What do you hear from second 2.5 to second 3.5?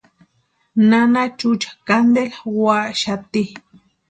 úaxati.